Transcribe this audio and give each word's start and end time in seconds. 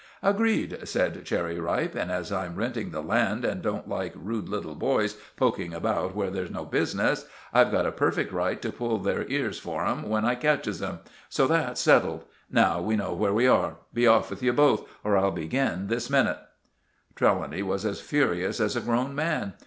"Agreed," 0.23 0.79
said 0.87 1.23
Cherry 1.25 1.59
Ripe; 1.59 1.93
"and 1.93 2.09
as 2.11 2.31
I'm 2.31 2.55
renting 2.55 2.89
the 2.89 3.03
land, 3.03 3.45
and 3.45 3.61
don't 3.61 3.87
like 3.87 4.13
rude 4.15 4.49
little 4.49 4.73
boys 4.73 5.15
poking 5.35 5.75
about 5.75 6.15
where 6.15 6.31
they've 6.31 6.49
no 6.49 6.65
business, 6.65 7.27
I've 7.53 7.71
got 7.71 7.85
a 7.85 7.91
perfect 7.91 8.33
right 8.33 8.59
to 8.63 8.71
pull 8.71 8.97
their 8.97 9.27
ears 9.29 9.59
for 9.59 9.85
'em 9.85 10.09
when 10.09 10.25
I 10.25 10.33
catches 10.33 10.81
'em. 10.81 11.01
So 11.29 11.45
that's 11.45 11.79
settled. 11.81 12.23
Now 12.49 12.81
we 12.81 12.95
know 12.95 13.13
where 13.13 13.31
we 13.31 13.45
are. 13.47 13.75
Be 13.93 14.07
off 14.07 14.31
with 14.31 14.41
you 14.41 14.53
both, 14.53 14.89
or 15.03 15.15
I'll 15.17 15.29
begin 15.29 15.85
this 15.85 16.09
minute!" 16.09 16.39
Trelawny 17.15 17.61
was 17.61 17.85
as 17.85 18.01
furious 18.01 18.59
as 18.59 18.75
a 18.75 18.81
grown 18.81 19.13
man. 19.13 19.53